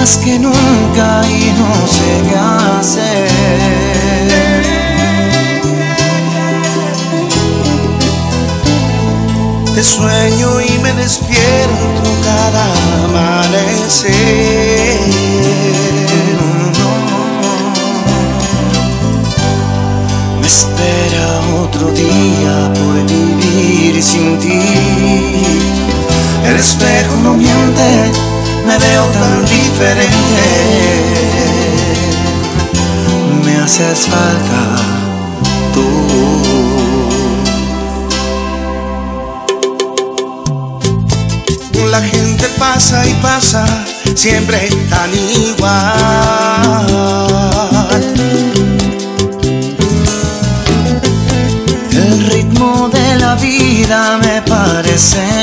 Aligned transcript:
más 0.00 0.16
que 0.16 0.38
nunca 0.38 1.20
y 1.28 1.52
no 1.60 1.86
sé 1.86 2.10
qué 2.26 2.36
hacer. 2.36 3.28
Te 9.74 9.82
sueño 9.82 10.60
y 10.62 10.78
me 10.78 10.92
despierto 10.94 12.02
cada 12.24 12.64
amanecer. 13.04 14.10
Me 20.40 20.46
espera 20.46 21.26
otro 21.62 21.90
día 21.92 22.72
por 22.72 22.94
vivir 23.06 24.02
sin 24.02 24.38
ti. 24.38 24.62
El 26.46 26.56
espejo 26.56 27.16
no 27.22 27.34
miente 27.34 28.29
me 28.70 28.78
veo 28.78 29.04
tan 29.06 29.44
diferente. 29.46 30.44
Me 33.44 33.56
haces 33.56 34.00
falta 34.12 34.62
tú. 35.74 35.86
La 41.90 42.00
gente 42.00 42.46
pasa 42.58 43.06
y 43.06 43.14
pasa, 43.14 43.64
siempre 44.14 44.68
tan 44.88 45.10
igual. 45.46 45.70
El 51.92 52.26
ritmo 52.26 52.88
de 52.92 53.16
la 53.16 53.34
vida 53.34 54.18
me 54.18 54.42
parece 54.42 55.39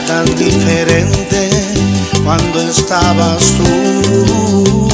tan 0.00 0.24
diferente 0.36 1.50
cuando 2.24 2.60
estabas 2.60 3.52
tú. 3.56 4.88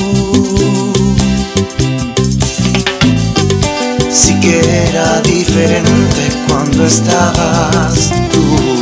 Sí 4.10 4.38
que 4.40 4.60
era 4.88 5.20
diferente 5.22 6.28
cuando 6.48 6.86
estabas 6.86 8.10
tú. 8.32 8.79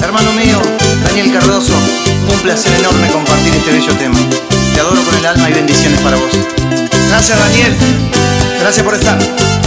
Hermano 0.00 0.32
mío, 0.32 0.60
Daniel 1.04 1.32
Cardoso, 1.32 1.72
un 2.32 2.40
placer 2.40 2.72
enorme 2.78 3.08
compartir 3.08 3.54
este 3.54 3.72
bello 3.72 3.92
tema. 3.96 4.18
Te 4.74 4.80
adoro 4.80 5.02
con 5.02 5.14
el 5.14 5.26
alma 5.26 5.50
y 5.50 5.54
bendiciones 5.54 6.00
para 6.00 6.16
vos. 6.16 6.30
Gracias 7.08 7.38
Daniel, 7.38 7.74
gracias 8.60 8.84
por 8.84 8.94
estar. 8.94 9.65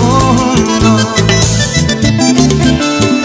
Oh, 0.00 0.54
no. 0.82 0.98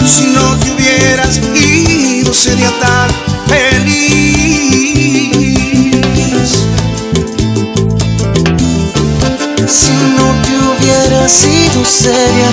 Si 0.08 0.26
no 0.28 0.58
te 0.60 0.72
hubieras 0.72 1.40
ido 1.56 2.34
sería 2.34 2.72
tan 2.80 3.10
feliz. 3.48 4.16
Si 9.68 9.92
no 10.18 10.28
te 10.44 10.52
hubieras 10.68 11.36
ido 11.46 11.82
sería 11.86 12.52